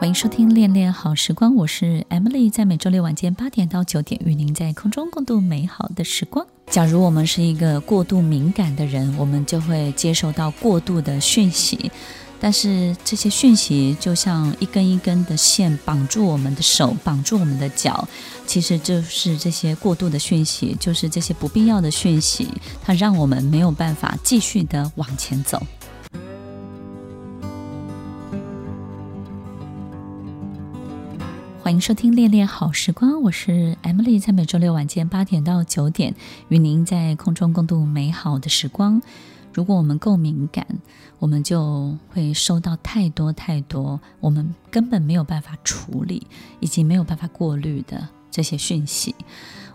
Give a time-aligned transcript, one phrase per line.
[0.00, 6.46] 欢迎收听《恋恋好时光》，我是 Emily，在每周六晚间八点到九点，与您在空中共度美好的时光。
[6.68, 11.92] 假如我们是一个过度敏感的人，我们就会接受到过度的讯息，
[12.40, 18.08] 但是这些讯息就像一根一根的线，绑住我们的手，绑住我们的脚。
[18.46, 22.48] 其实就是这些过度的讯息，就是这些不必要的讯息，
[22.82, 25.62] 它让我们没有办法继续的往前走。
[31.62, 36.14] 欢迎收听《恋恋好时光》，我是 Emily，在每周六晚间八点到九点，
[36.48, 39.00] 与您在空中共度美好的时光。
[39.52, 40.66] 如果我们够敏感，
[41.18, 46.26] 我们就会收到太多太多我们根本没有办法处理，
[46.60, 49.14] 以及没有办法过滤的这些讯息。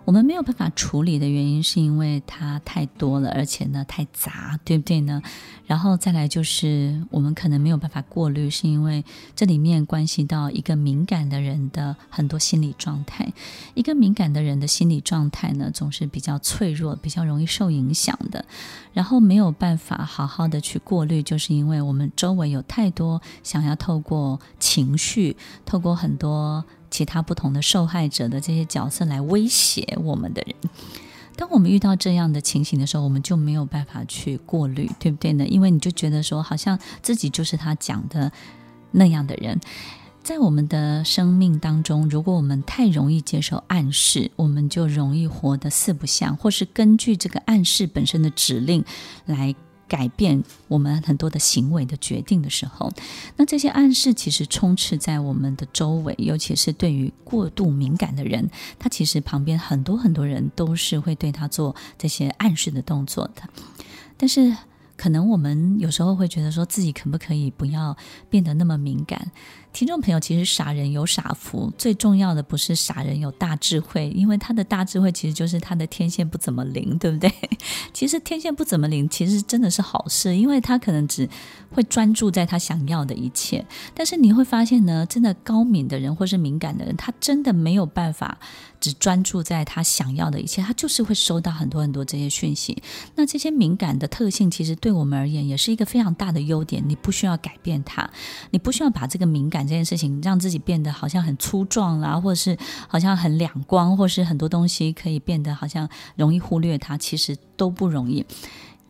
[0.06, 5.22] 我们没有办法处理的原因，是因为它太多了，而且呢太杂，对不对呢？
[5.66, 9.04] 然后再来就是我们可能没有办法过滤，是因为
[9.36, 13.34] 这里面关系到一个敏感的人的很多心理状态。
[13.74, 18.46] 一个敏感的人的心理状态呢，总是比较脆弱，比较容易受影响的。
[18.94, 24.40] 然后没有办法好好的去过滤，就是因为我们周围有太多想要透过
[24.76, 26.66] 情绪，透过很多。
[26.92, 30.56] 其他不同的受害者的这些角色来威胁我们的人，
[31.36, 35.46] 当我们遇到这样的情形的时候，我们就没有办法去过滤，对不对呢？
[35.46, 38.32] 因为你就觉得说，好像自己就是他讲的
[38.92, 39.60] 那样的人。
[40.24, 48.86] 在我们的生命当中，如果我们太容易接受暗示，我们就容易活得四不像，或是根据这个暗示本身的指令
[49.26, 49.54] 来。
[49.88, 52.92] 改变我们很多的行为的决定的时候，
[53.38, 63.44] 那这些暗示其实充斥在我们的周围，尤其是对于过度敏感的人，他其实旁边很多很多人都是会对他做这些暗示的动作的。
[64.18, 64.56] 但是，
[64.98, 67.96] 可能我们有时候会觉得说自己可不可以不要
[68.30, 69.32] 变得那么敏感？
[69.74, 77.30] 听众朋友，其实傻人有傻福，最重要的不是傻人有大智慧，因为他的大智慧其实就是他的天线不怎么灵，对不对？
[77.92, 81.30] 其实天线不怎么灵，其实真的是好事，因为他可能只
[81.72, 83.66] 会专注在他想要的一切。
[83.94, 88.38] 但是你会发现呢，真的高敏的人或是敏感的人，他真的没有办法
[88.80, 92.82] 只专注在他想要的一切，他就是会收到很多很多这些讯息。
[93.16, 98.08] 那这些敏感的特性，其实对我们而言也是一个非常大的优点，你不需要改变它，
[98.52, 99.68] 你不需要把这个敏感。
[99.68, 102.56] 这件事情让自己变得好像很粗壮啦，或者是
[102.88, 108.24] 好像很两光，或是很多东西可以变得好像容易忽略它，其实都不容易。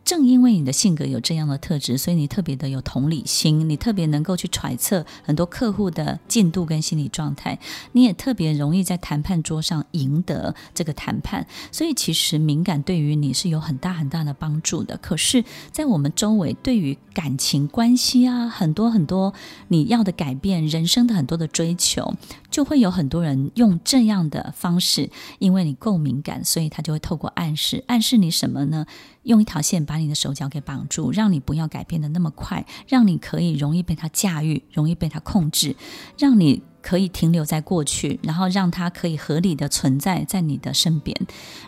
[0.06, 7.58] 正因为你的性格有这样的特质，所以你特别的有同理心，你特别能够去揣测很多客户的进度跟心理状态，
[7.90, 11.44] 你也特别容易在谈判桌上赢得这个谈判。
[11.72, 14.96] 所以其实敏感对于你是有很大很大的帮助的。
[14.96, 19.34] 可是，在我们周围，对于感情关系啊，很多很多
[19.66, 22.14] 你要的改变，人生的很多的追求，
[22.56, 28.86] 就会有很多人用这样的方式，因为你够敏感，所以他就会透过暗示，暗示你什么呢？
[29.24, 35.76] 用一条线把你的手脚给绑住，让你不要改变的那么快，让你可以容易被他驾驭，容易被他控制，
[36.16, 36.62] 让你。
[36.86, 41.16] 可以停留在过去，然后让他可以合理的存在在你的身边。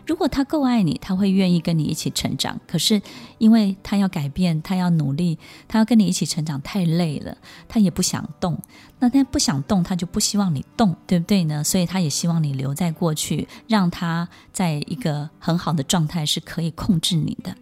[0.06, 2.60] 如果他够爱你，他会愿意跟你一起成长。
[2.68, 3.02] 可是，
[3.38, 5.36] 因为他要改变，他要努力，
[5.66, 7.36] 他要跟你一起成长，太累了，
[7.66, 8.56] 他也不想动。
[9.00, 11.64] 那他不想动，他就不希望你动，对不对呢？
[11.64, 17.52] 所以他也希望你留在过去，让他在一个很好的状态，是可以控制你的。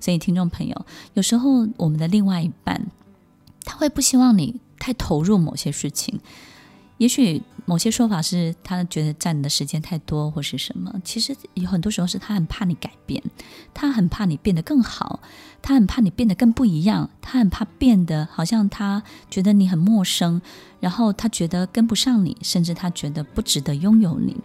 [0.00, 2.88] 所以，听众朋友，有时候我们的另外一半，
[3.64, 6.18] 他会不希望你太投入某些事情。
[6.98, 10.92] 也许某些说法是他觉得占你的时间太多，或是什么。
[11.04, 13.22] 其实有很多时候是他很怕你改变，
[13.74, 15.20] 他很怕你变得更好，
[15.60, 20.40] 他很怕你变得更不一样，他很怕变得好像他觉得你很陌生，
[20.80, 24.36] 然后他觉得跟不上你，甚至他觉得不值得拥有你。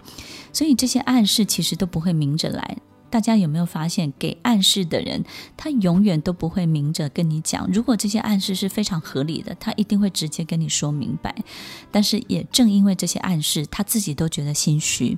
[0.52, 2.78] 所以这些暗示其实都不会明着来。
[3.12, 5.24] 大家有没有发现，给暗示的人，
[5.58, 7.70] 他永远都不会明着跟你讲。
[7.72, 11.36] 如果这些暗示是非常合理的，他一定会直接跟你说明白。
[11.92, 15.18] 但是也正因为这些暗示，他自己都觉得心虚。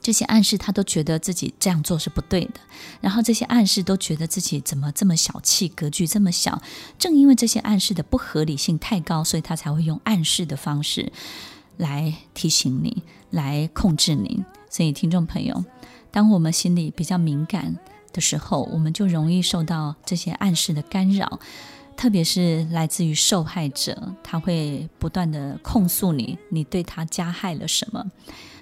[0.00, 2.60] 这些暗示他都觉得自己这样做是不对的。
[3.00, 6.60] 然后这些暗示都觉得自己怎么这么小气，格局这么小。
[6.98, 11.12] 正因为这些暗示的不合理性太高，所以他才会用暗示的方式
[11.76, 14.44] 来提醒你，来控制你。
[14.68, 15.64] 所以听众朋友。
[16.16, 17.76] 当我们心里比较敏感
[18.10, 21.38] 的时候，我们就容易受到这些暗示的干扰。
[21.94, 28.02] 特别是来自于受害者，他会不断地控诉你，你对他加害了什么。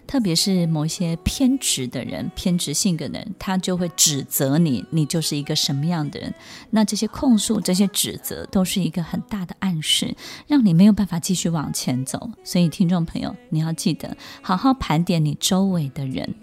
[0.05, 6.35] 特别是某一些偏执的人、偏执性格的人，他就会指责你，你就是一个什么样的人。
[6.71, 10.17] 那这些控诉、这些指责，都是一个很大的暗示，
[10.49, 12.31] 让你没有办法继续往前走。
[12.43, 16.35] 所以，听众朋友，你要记得好好盘点你周围的人。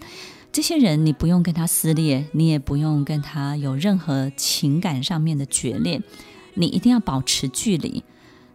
[0.52, 6.02] 这些人，你不用跟他撕裂，你也不用跟他有任何情感上面的决裂，
[6.54, 8.04] 你一定要保持距离。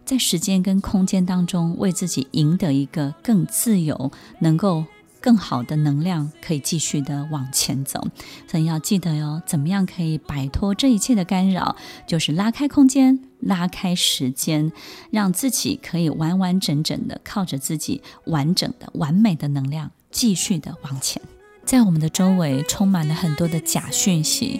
[0.04, 4.84] 在时间跟空间当中，为自己赢得一个更自由、能够。
[5.20, 8.06] 更好的能量可以继续的往前走，
[8.46, 11.74] 所以要记得哟，怎么样可以摆脱这一切的干扰？
[12.06, 14.70] 就是拉开空间，拉开时间，
[15.10, 21.20] 让自己可以完完整整的靠着自己完整的、完美的能量，继续的往前。
[21.68, 24.58] 在我们的周围充满了很多的假讯息。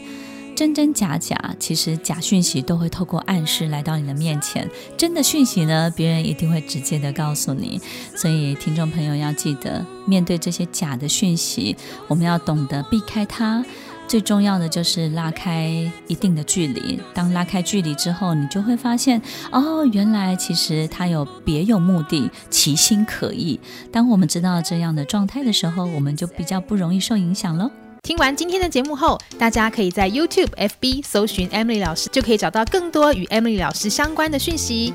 [0.55, 4.69] 真真假假，其实假讯息都会透过暗示来到你的面前。
[4.95, 7.81] 真的讯息呢，别人一定会直接的告诉你。
[8.15, 11.75] 所以，听众朋友要记得，面对这些假的讯息，
[12.09, 13.65] 我们要懂得避开它。
[14.09, 15.69] 最重要的就是拉开
[16.07, 16.99] 一定的距离。
[17.13, 19.21] 当拉开距离之后，你就会发现，
[19.53, 23.61] 哦，原来其实它有别有目的，其心可疑。
[23.93, 27.71] 当我们知道这样的状态的时候，我们就比较不容易受影响喽。
[28.03, 34.95] 听完今天的节目后，大家可以在 YouTube、FB 搜寻 Emily 老师，就可以找到更多与 Emily 老师相关的讯息。